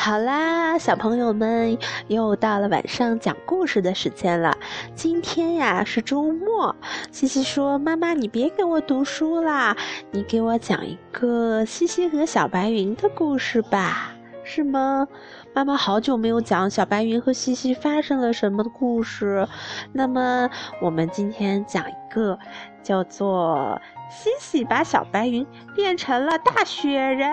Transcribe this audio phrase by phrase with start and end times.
[0.00, 4.56] 好啦，小朋友们，又到了晚上讲故事的时间了。
[4.94, 6.74] 今天呀是周末，
[7.10, 9.76] 西西说：“妈妈，你别给我读书啦，
[10.12, 14.12] 你给我讲一个西西和小白云的故事吧，
[14.44, 15.08] 是吗？”
[15.52, 19.48] 妈妈好久没有讲小白云和西西发生了什么的故事，
[19.92, 20.48] 那么
[20.80, 22.38] 我们今天讲一个
[22.84, 23.78] 叫做
[24.08, 25.44] 西西把小白云
[25.74, 27.28] 变成了大雪人。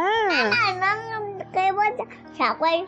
[1.56, 2.06] 给我讲
[2.38, 2.86] 小灰、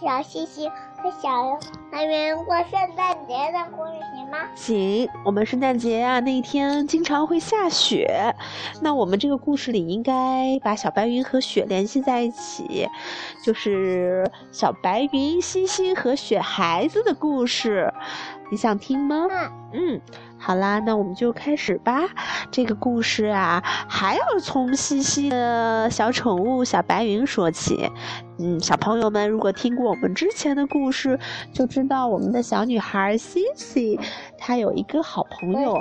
[0.00, 1.58] 小西西和小
[1.92, 4.38] 白云过圣诞节的故事行吗？
[4.54, 8.34] 行，我们圣诞节啊那一天经常会下雪，
[8.80, 12.88] 那我们这个故事里应该把小白云和雪联系在一起，
[13.44, 17.92] 就是小白云、西西和雪孩子的故事，
[18.50, 19.28] 你想听吗？
[19.74, 20.00] 嗯。
[20.38, 22.02] 好啦，那我们就开始吧。
[22.50, 27.90] 这个故事啊，还要从西西的小宠物小白云说起。
[28.38, 31.18] 嗯，小朋友们如果听过我们之前的故事，
[31.52, 33.98] 就知道我们的小女孩西西，
[34.38, 35.80] 她有一个好朋友，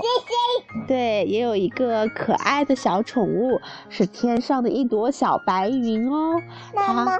[0.88, 3.60] 对，也有一个可爱的小宠物，
[3.90, 6.42] 是天上的一朵小白云哦。
[6.74, 7.20] 妈妈，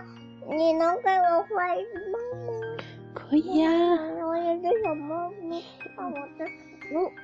[0.50, 2.84] 你能给我画一只猫吗？
[3.14, 3.70] 可以呀。
[4.26, 5.64] 我有只小猫咪，
[5.98, 6.04] 我
[6.40, 6.50] 的。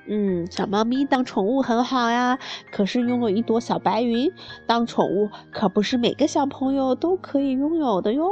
[0.07, 2.37] 嗯，小猫咪当宠物很好呀。
[2.71, 4.31] 可是拥有一朵小白云
[4.65, 8.29] 当宠物，可不是每个小朋友都可以拥有的哟。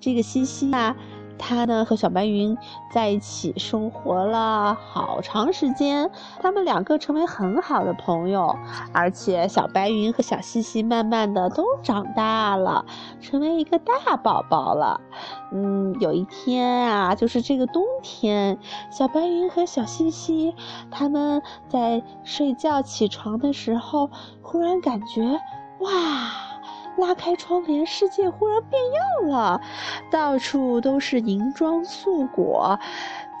[0.00, 0.96] 这个西西啊。
[1.38, 2.56] 他呢和小白云
[2.92, 8.56] 在一起生活了好长时间，他们两个成为很好的朋友，
[8.92, 12.84] 而且小白云和小西西慢慢的都长大了，
[13.20, 15.00] 成为一个大宝宝了。
[15.50, 18.58] 嗯，有一天啊，就是这个冬天，
[18.90, 20.54] 小白云和小西西
[20.90, 24.10] 他们在睡觉起床的时候，
[24.42, 25.22] 忽然感觉
[25.80, 26.51] 哇。
[26.96, 29.60] 拉开窗帘，世界忽然变样了，
[30.10, 32.78] 到处都是银装素裹。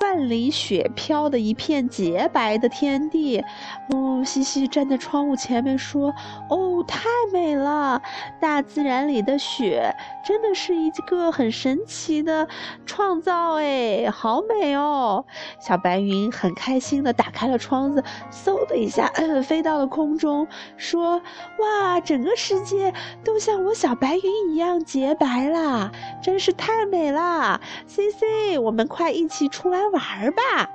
[0.02, 3.42] 万里雪飘的一片洁白的天地，
[3.90, 6.12] 哦，西西站在窗户前面说
[6.50, 8.02] ：“哦，太美了！
[8.40, 12.48] 大自然里的雪真的是一个很神奇的
[12.84, 15.24] 创造，哎，好美哦！”
[15.64, 18.02] 小白云很开心的打开了窗子，
[18.32, 19.06] 嗖的一下
[19.46, 21.22] 飞到了空中，说
[21.60, 22.92] ：“哇，整个世界
[23.22, 27.60] 都像我小白云一样洁白啦，真是太美啦！
[27.86, 30.68] 西西，我们快一起出来。”玩吧，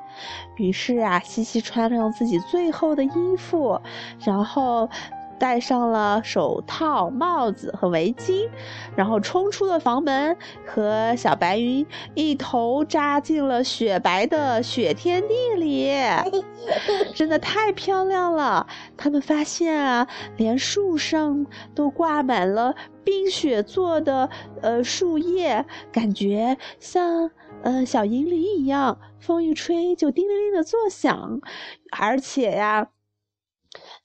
[0.55, 3.81] 于是啊，西西穿上自己最厚的衣服，
[4.23, 4.89] 然后
[5.39, 8.49] 戴上了手套、帽子和围巾，
[8.95, 10.35] 然后冲出了房门，
[10.65, 11.85] 和小白云
[12.15, 15.91] 一头扎进了雪白的雪天地里，
[17.13, 18.65] 真的太漂亮了。
[18.97, 20.07] 他们发现啊，
[20.37, 21.45] 连树上
[21.75, 22.73] 都挂满了
[23.03, 24.27] 冰雪做的
[24.63, 27.29] 呃树叶，感觉像。
[27.63, 31.41] 嗯，小银铃一样，风一吹就叮铃铃的作响。
[31.91, 32.89] 而且呀，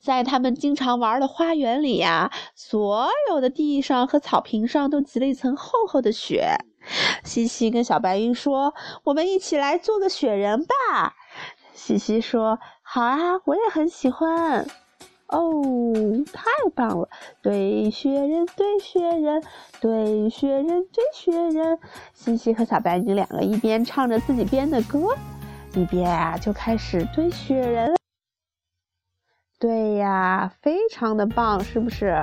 [0.01, 6.57] 在他们经常玩的花园里呀，所有的地上和草坪上都积了一层厚厚的雪。
[7.23, 8.75] 西西跟小白云说
[9.05, 11.15] ：“我们一起来做个雪人吧。”
[11.73, 14.67] 西西说：“好啊，我也很喜欢。”
[15.33, 15.95] 哦，
[16.31, 16.45] 太
[16.75, 17.09] 棒了！
[17.41, 19.43] 堆雪人，堆雪人，
[19.81, 21.79] 堆雪人，堆雪人。
[22.13, 25.17] 西西和小白云两个一边唱着自己编的歌，
[25.75, 27.97] 一边啊就开始堆雪人。
[29.59, 32.23] 对呀，非常的棒，是不是？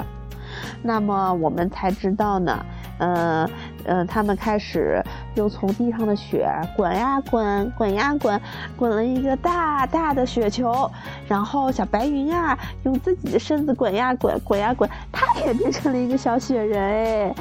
[0.84, 2.64] 那么我们才知道呢。
[3.00, 3.50] 嗯
[3.86, 5.04] 嗯，他们开始
[5.36, 8.40] 又从地上的雪滚呀滚，滚呀滚，
[8.76, 10.90] 滚了一个大大的雪球。
[11.28, 17.36] 然后小白云啊，用自己的身子滚呀滚，滚呀滚，它也变成了一个小雪人哎。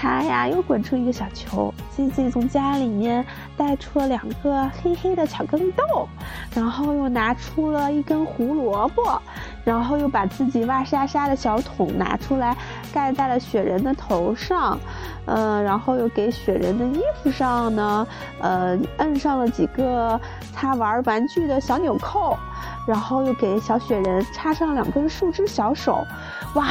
[0.00, 1.74] 它呀又滚出一个小球。
[1.90, 3.26] 自己从家里面
[3.56, 6.08] 带出了两个黑黑的巧克力豆，
[6.54, 9.20] 然后又拿出了一根胡萝卜，
[9.64, 12.56] 然后又把自己哇沙沙的小桶拿出来
[12.92, 14.78] 盖在了雪人的头上，
[15.26, 18.06] 呃，然后又给雪人的衣服上呢，
[18.40, 20.20] 呃，摁上了几个
[20.54, 22.38] 他玩玩具的小纽扣，
[22.86, 26.06] 然后又给小雪人插上两根树枝小手，
[26.54, 26.68] 哇！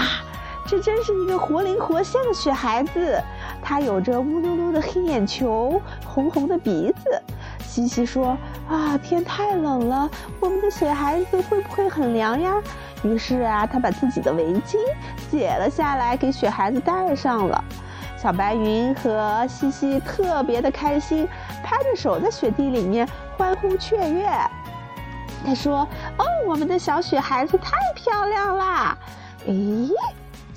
[0.68, 3.24] 这真是一个活灵活现的雪孩子，
[3.64, 7.22] 他有着乌溜溜的黑眼球，红红的鼻子。
[7.66, 8.38] 西西说
[8.70, 10.10] ：“啊，天太冷了，
[10.42, 12.54] 我们的雪孩子会不会很凉呀？”
[13.02, 14.76] 于是啊，他把自己的围巾
[15.32, 17.64] 解了下来，给雪孩子戴上了。
[18.18, 21.26] 小白云和西西特别的开心，
[21.64, 24.28] 拍着手在雪地里面欢呼雀跃。
[25.46, 25.88] 他说
[26.20, 28.98] ：“哦，我们的小雪孩子太漂亮啦！”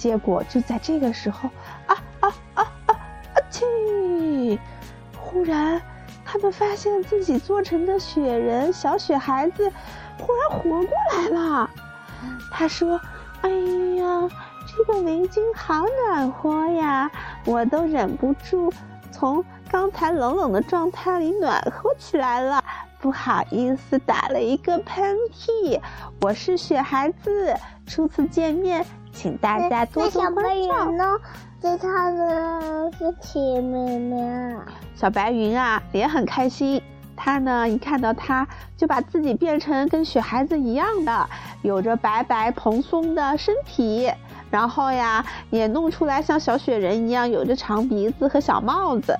[0.00, 1.50] 结果就在这个时候，
[1.86, 3.36] 啊啊啊啊啊！
[3.50, 4.58] 去！
[5.44, 5.80] 然，
[6.24, 9.70] 他们发现自己做成的雪人小雪孩子
[10.18, 11.70] 忽然活过来了。
[12.50, 12.98] 他说
[13.42, 14.28] ：“哎呀，
[14.66, 17.10] 这个围巾好暖和呀，
[17.44, 18.72] 我都忍不住
[19.10, 22.64] 从刚才冷冷的状态里暖和起来了。
[23.00, 25.80] 不好意思，打了一个喷嚏。
[26.20, 27.54] 我是雪孩子，
[27.86, 31.04] 初次见面，请大家多多关照。”呢？
[31.60, 34.64] 在他的是铁妹妹啊。
[34.94, 36.82] 小白云啊，也很开心。
[37.14, 38.48] 他呢，一看到他，
[38.78, 41.28] 就把自己变成跟雪孩子一样的，
[41.60, 44.10] 有着白白蓬松的身体，
[44.50, 49.14] 然后呀，也弄出来像小雪人一样，有着长鼻子和小帽子。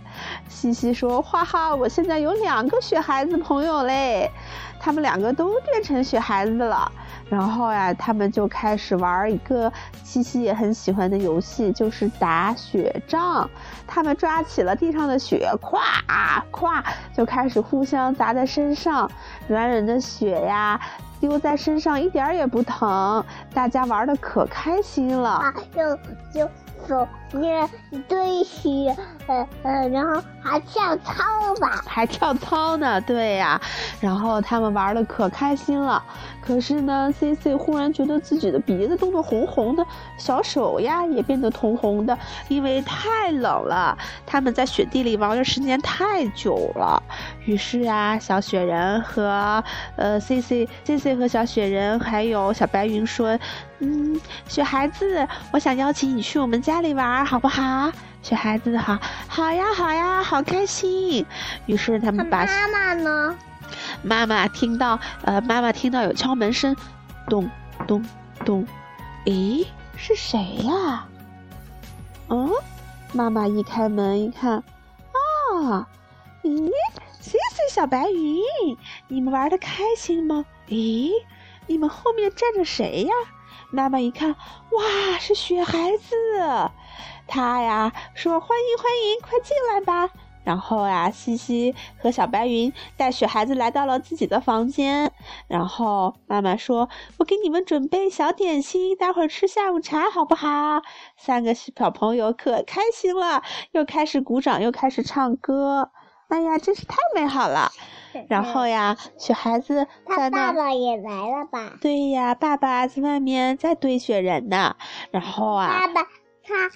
[0.49, 4.31] 西西说：“哈哈，我现在有两个雪孩子朋友嘞，
[4.81, 6.91] 他们两个都变成雪孩子了。”
[7.31, 9.73] 然后呀，他们就开始玩一个
[10.03, 13.49] 西西也很喜欢的游戏，就是打雪仗。
[13.87, 15.79] 他们抓起了地上的雪，咵
[16.51, 16.83] 咵
[17.15, 19.09] 就开始互相砸在身上，
[19.47, 20.81] 软软的雪呀，
[21.21, 23.25] 丢在身上一点也不疼。
[23.55, 25.31] 大家玩的可开心了。
[25.31, 25.97] 啊，就
[26.33, 26.51] 就。
[26.89, 27.69] 手捏
[28.09, 28.97] 堆雪，
[29.27, 31.23] 呃呃，然后还跳操
[31.61, 33.61] 吧，还跳操呢，对呀，
[34.01, 36.03] 然后他们玩的可开心了。
[36.41, 43.97] 可是呢，C C 忽然觉得自己的鼻子冻得红红的，小手呀也变得通红的，因为太冷了。
[44.27, 47.01] 他们在雪地里玩的时间太久了，
[47.45, 49.63] 于是啊，小雪人和
[49.97, 53.39] 呃 C C C C 和小雪人还有小白云说。
[53.83, 57.91] 嗯，雪孩子，我想邀请你去我们家里玩，好不好？
[58.23, 61.25] 雪孩子，好，好呀，好呀，好开心。
[61.67, 63.37] 于是他们把妈妈呢？
[64.03, 66.77] 妈妈听到，呃，妈妈听到有敲门声，
[67.29, 67.49] 咚
[67.87, 68.05] 咚
[68.45, 68.67] 咚，
[69.25, 71.07] 咦，是谁呀？
[72.29, 72.51] 嗯，
[73.13, 75.87] 妈妈一开门一看，啊，
[76.43, 76.71] 咦
[77.21, 78.43] 谢谢小白云，
[79.09, 80.45] 你们玩的开心吗？
[80.69, 81.11] 咦，
[81.67, 83.13] 你们后面站着谁呀？
[83.71, 86.71] 妈妈一看，哇，是雪孩子，
[87.31, 90.13] 他呀说：“欢迎欢迎，快进来吧。”
[90.43, 95.13] 然后呀，西西和小白云带雪孩子来到了自己的房间。
[95.47, 96.89] 然后妈妈说
[97.19, 100.81] ：“我给你们准备小点心，待会儿吃下午茶，好不好？”
[101.17, 103.43] 三个小朋友可开心了，
[103.73, 105.91] 又开始鼓掌，又开始唱歌。
[106.29, 107.71] 哎呀，真是太美好了。
[108.29, 111.75] 然后呀，雪孩子他爸爸也来了吧？
[111.81, 114.75] 对呀，爸爸在外面在堆雪人呢。
[115.13, 116.03] 然后啊，爸爸
[116.43, 116.71] 他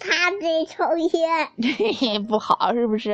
[0.00, 3.10] 他在抽烟， 不好是不是？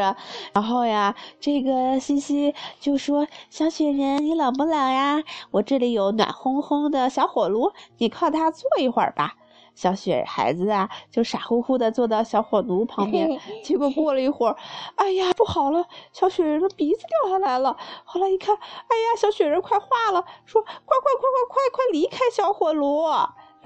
[0.54, 5.22] 然后呀，这个西西就说：“小雪人，你冷不冷呀？
[5.50, 9.34] 我这里有暖烘烘的小火炉，你靠它坐一会儿吧。”
[9.74, 14.56] 小雪孩子啊，就傻乎乎的坐到小火炉旁边， 结果过了一会儿，
[14.94, 15.84] 哎呀，不好了，
[16.14, 17.76] 小雪人的鼻子掉下来了。
[18.04, 23.02] 后来一看，哎呀，小雪人快化了，说快快快快快快离开小火炉。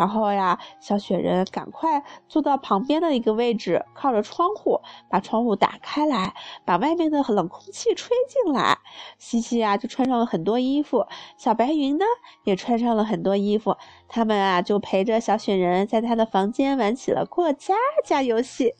[0.00, 4.81] 然后呀，小雪人赶快坐到旁边的一个位置，靠着窗户，
[5.11, 6.32] 把窗户打开来，
[6.64, 8.79] 把外面的冷空气吹进来。
[9.19, 11.06] 西西啊，就穿上了很多衣服，
[11.37, 12.06] 小白云呢，
[12.44, 13.76] 也穿上了很多衣服。
[14.08, 18.73] 他们啊，就陪着小雪人在他的房间玩起了过家家游戏。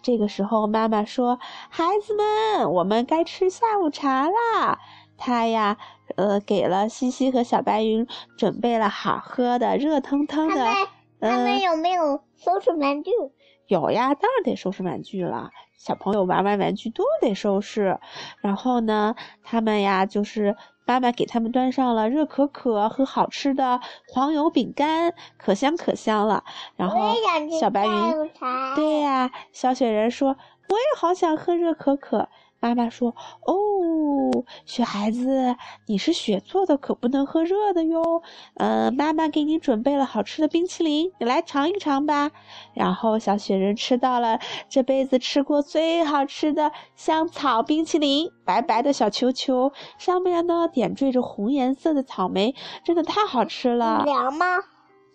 [0.00, 1.38] 这个时候，妈妈说
[1.68, 4.78] ：“孩子们，我们该吃下午茶啦。”
[5.22, 5.76] 他呀。
[6.16, 10.62] 呃，给了西西和小白云准备了好喝的热腾腾的。
[11.18, 13.10] 他们有没有收拾玩具？
[13.66, 15.48] 有呀，当然得收拾玩具了。
[15.78, 17.98] 小朋友玩完玩具都得收拾。
[18.42, 26.44] 然后呢，他们呀，就是妈妈给他们端上了热可可和好吃的黄油饼干，可香可香了。
[26.76, 27.14] 然后
[27.58, 28.30] 小白云，
[28.76, 30.36] 对呀，小雪人说
[30.68, 32.28] ：“我也好想喝热可可。”
[32.62, 33.12] 妈妈说
[33.44, 38.22] ：“哦，雪孩子，你是雪做的，可不能喝热的哟。
[38.54, 42.30] 嗯，妈妈给你准备了好吃的冰淇淋，你来尝一尝吧。”
[42.72, 44.38] 然后小雪人吃到了
[44.68, 52.54] 这辈子吃过最好吃的香草冰淇淋，白白的小球球，上面呢点缀着红颜色的草莓，
[52.84, 54.04] 真的太好吃了。
[54.04, 54.46] 凉吗？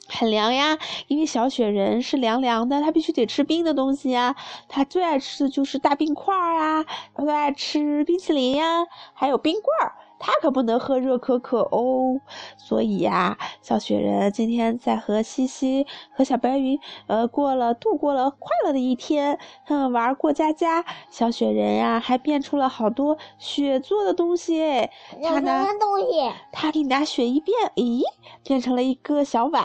[0.07, 4.35] 很凉呀，因为小雪人是凉凉的，他必须得吃冰的东西呀。
[4.67, 6.85] 他最爱吃的就是大冰块儿啊，
[7.15, 9.95] 最爱吃冰淇淋呀，还有冰棍儿。
[10.19, 12.19] 他可不能喝热可可哦，
[12.57, 20.83] 所以呀，小雪人今天在和西西和小白云，呃，过了度过了快乐的一天，他们玩过家家。
[21.09, 24.89] 小雪人呀，还变出了好多雪做的东西。
[25.21, 26.31] 他拿东西？
[26.51, 28.01] 他给你拿雪一变，咦，
[28.43, 29.63] 变成了一个小碗，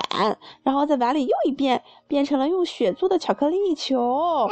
[0.62, 4.48] 然后在碗里又一变，变成了用雪做的巧克力球。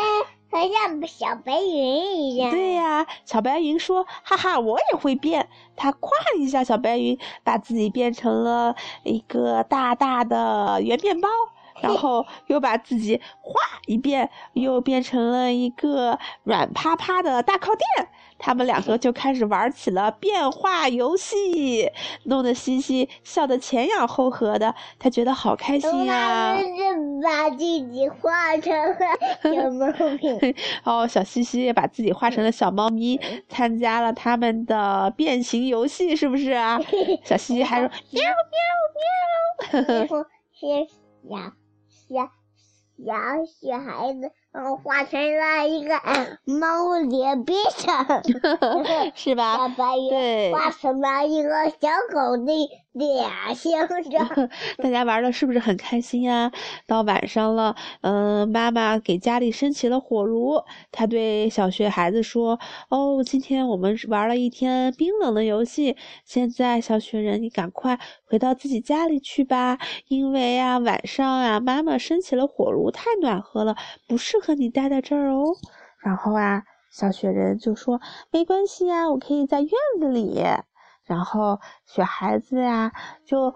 [0.50, 2.50] 它像小白云一样。
[2.50, 11.28] 对呀，小白云说：“哈哈，我也会变。”它咵一下，小白云把自己变成了一个大大的圆面包，
[11.80, 13.54] 然后又把自己哗
[13.86, 18.08] 一变，又变成了一个软趴趴的大靠垫。
[18.42, 21.90] 他们两个就开始玩起了变化游戏，
[22.24, 26.56] 弄得西西笑得前仰后合的，他觉得好开心呀！
[27.60, 28.96] 自己画成了
[29.42, 29.86] 小猫
[30.22, 30.56] 咪。
[30.82, 36.80] 哦，小西西也把自己画成了小猫咪，参加了他们的变形游戏，是不是啊？
[37.22, 38.22] 小西西还说喵
[39.72, 39.98] 喵喵。
[39.98, 40.88] 然 后是
[41.28, 41.36] 小
[42.08, 42.30] 小
[43.04, 44.30] 小小孩子。
[44.52, 45.94] 然后画成了一个
[46.44, 48.04] 猫脸边上，
[49.14, 49.56] 是吧？
[49.58, 54.50] 小白云画成了一个小狗的脸形状。
[54.82, 56.50] 大家玩的是不是很开心呀？
[56.86, 60.62] 到晚上了，嗯，妈妈给家里升起了火炉。
[60.90, 62.58] 她对小学孩子说
[62.90, 65.96] ：“哦，今天我们玩了一天冰冷的游戏。
[66.24, 69.78] 现在，小雪人，你赶快回到自己家里去吧，
[70.08, 73.76] 因为啊，晚上啊，妈妈升起了火炉，太暖和了，
[74.08, 75.44] 不适合你待在这儿哦。
[76.00, 78.00] 然后啊，小雪人就说
[78.32, 79.70] ：“没关系呀，我可以在院
[80.00, 80.42] 子里。”
[81.10, 82.92] 然后雪孩子呀，
[83.24, 83.54] 就。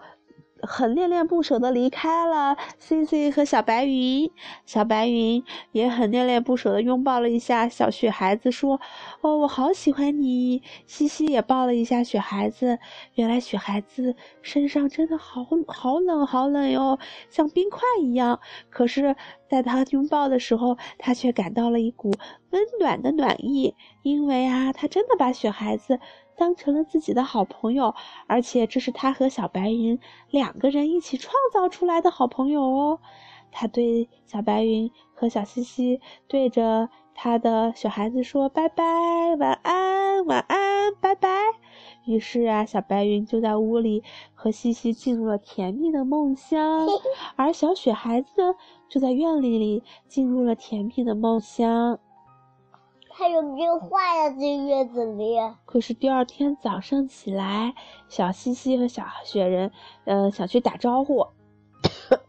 [0.67, 4.31] 很恋恋不舍的离开了 C C 和小白云，
[4.65, 8.81] 小白云也很恋恋不舍的拥抱了一下小雪孩子，说
[9.21, 12.79] ：“哦，我好喜欢你。”西西也抱了一下雪孩子，
[13.15, 18.41] 原来雪孩子身上真的好好冷好冷哟，像冰块一样。
[18.71, 19.15] 可是，
[19.51, 22.11] 在他拥抱的时候，他却感到了一股
[22.53, 26.01] 温暖的暖意，因为啊，他真的把雪孩子。
[26.37, 27.95] 当成了自己的好朋友，
[28.27, 29.99] 而且这是他和小白云
[30.31, 33.01] 两个人一起创造出来的好朋友哦。
[33.51, 38.85] 他对小白云和小西西对着他的小孩子说：“拜拜，
[39.39, 41.29] 晚安，晚安，拜拜。”
[42.05, 44.03] 于是啊，小白云就在屋里
[44.35, 46.89] 和西西进入了甜蜜的梦乡，
[47.37, 48.57] 而小雪孩子呢，
[48.89, 52.01] 就在院里里进入了甜蜜的梦乡。
[53.17, 54.31] 他有没有坏呀？
[54.31, 55.37] 这月子里。
[55.65, 57.73] 可是第二天早上起来，
[58.09, 59.71] 小西西和小雪人，
[60.05, 61.29] 呃，想去打招呼。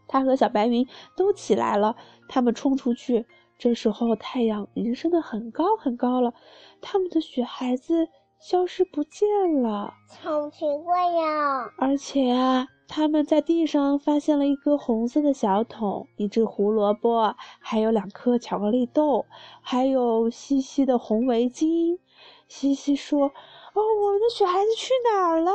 [0.06, 1.96] 他和小白云都起来了，
[2.28, 3.26] 他们冲出去。
[3.58, 6.34] 这时候太阳已经升得很高很高了，
[6.80, 8.08] 他们的雪孩子
[8.48, 9.92] 消失不见了。
[10.22, 11.68] 好奇怪呀！
[11.78, 12.68] 而且啊。
[12.88, 19.26] 他们在地上发现了一个红色的小桶，一只胡萝卜，还有两颗巧克力豆，
[19.60, 21.98] 还有西西的红围巾。
[22.46, 23.26] 西西说
[23.74, 25.52] ：“哦，我们的雪孩子去哪儿了？”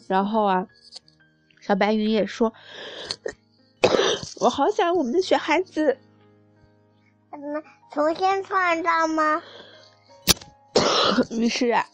[0.08, 0.66] 然后啊，
[1.60, 2.54] 小白云也说
[4.40, 5.98] ：“我好想我们的雪孩子。”
[7.32, 9.42] 能重新创造吗？
[11.30, 11.84] 于是啊，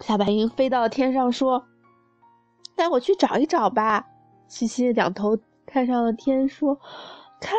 [0.00, 1.66] 小白云飞到天上说。
[2.76, 4.06] 带我去找一找吧。
[4.48, 6.80] 西西两头看上了天，说
[7.38, 7.58] ：“看，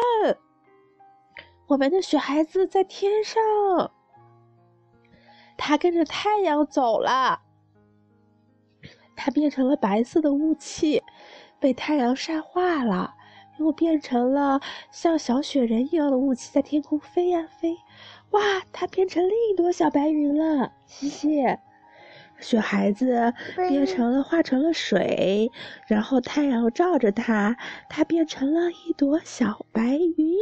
[1.67, 3.39] 我们的雪孩子在天上，
[5.57, 7.39] 他跟着太阳走了。
[9.15, 11.03] 他变成了白色的雾气，
[11.59, 13.13] 被太阳晒化了，
[13.61, 14.59] 又变成了
[14.91, 17.77] 像小雪人一样的雾气，在天空飞呀飞。
[18.31, 18.41] 哇，
[18.71, 20.73] 它变成另一朵小白云了。
[20.85, 21.43] 西西。”
[22.39, 23.33] 雪孩子
[23.69, 25.51] 变成了化成了水，
[25.87, 27.55] 然后太阳照着它，
[27.87, 29.83] 它变成了一朵小白
[30.17, 30.35] 云。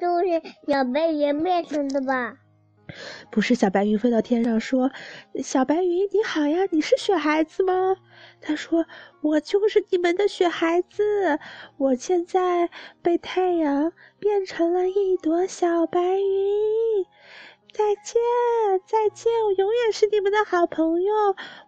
[0.00, 2.34] 就是小白云变成的吧？
[3.30, 4.90] 不是，小白云飞到天上说
[5.42, 7.96] ：“小白云你好呀，你是雪孩子吗？”
[8.40, 8.86] 他说
[9.22, 11.38] ：“我就是你们的雪孩子，
[11.76, 12.70] 我现在
[13.02, 17.06] 被太阳变成了一朵小白云。”
[17.72, 18.14] 再见，
[18.86, 19.30] 再见！
[19.44, 21.12] 我永远是你们的好朋友，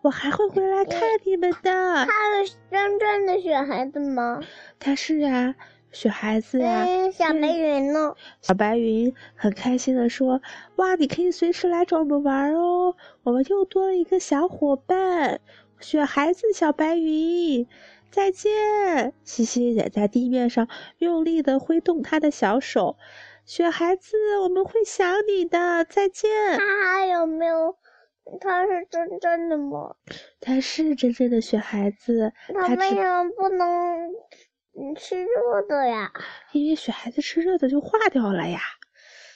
[0.01, 2.07] 我还会回来看你们的。
[2.07, 4.41] 他是真正的雪孩子吗？
[4.79, 5.55] 他是啊，
[5.93, 6.87] 雪孩子呀。
[7.11, 8.15] 小白云呢？
[8.41, 10.41] 小白云很开心的说
[10.77, 15.41] ：“哇，你可以随时来找我们玩哦，我们又多了一个小伙伴，
[15.81, 17.67] 雪孩子小白云。”
[18.11, 20.67] 再见，西西也在地面上
[20.97, 22.97] 用力的挥动他的小手。
[23.45, 25.85] 雪孩子，我们会想你的。
[25.85, 26.31] 再见。
[26.57, 27.77] 他还有没有？
[28.41, 29.95] 他是真正的吗？
[30.41, 32.33] 他是真正的雪孩子。
[32.55, 34.11] 他为什么不能
[34.95, 36.13] 吃热的呀？
[36.53, 38.61] 因为雪孩子吃热的就化掉了呀。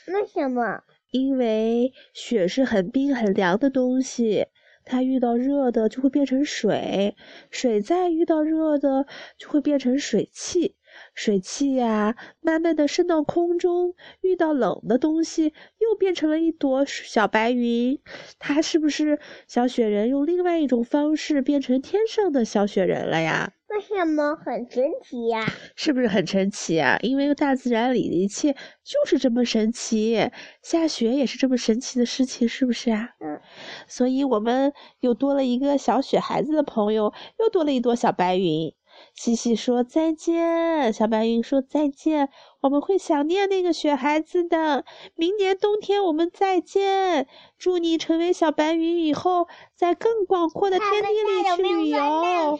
[0.07, 0.83] 为什么？
[1.11, 4.47] 因为雪是很冰很凉的东西，
[4.85, 7.17] 它遇到热的就会变成水，
[7.51, 9.07] 水再遇到热的
[9.37, 10.77] 就会变成水汽。
[11.15, 17.99] 水汽呀，慢慢的升到空中，遇到冷的东西，又变成了一朵小白云。
[18.39, 23.53] 它是不是小雪人用另外一种方式变成天上的小雪人了呀？
[23.73, 25.47] 为什么很神奇呀？
[25.77, 26.99] 是不是很神奇啊？
[27.01, 28.53] 因为大自然里的一切
[28.85, 30.31] 就是这么神奇，
[30.63, 33.09] 下雪也是这么神奇的事情，是不是啊？
[33.21, 33.41] 嗯。
[33.89, 38.75] 所以我们又多了一个小雪孩子的朋友，又多了一朵小白云。
[39.15, 42.29] 西西说再见，小白云说再见，
[42.61, 44.85] 我们会想念那个雪孩子的。
[45.15, 47.27] 明年冬天我们再见，
[47.59, 52.59] 祝你成为小白云以后，在更广阔的天地里去旅游。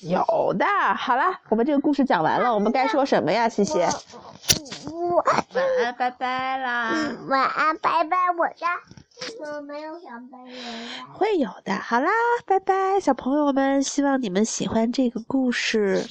[0.00, 3.48] 有的，好了，我们这个故事讲完了，我们该说什么呀？
[3.48, 3.92] 西西，晚
[5.84, 6.92] 安，拜拜啦。
[7.28, 8.66] 晚安，拜拜，我家。
[9.40, 10.54] 我没有小白人
[11.12, 11.74] 会有的。
[11.76, 12.10] 好啦，
[12.46, 16.04] 拜拜，小朋友们，希望你们喜欢这个故事。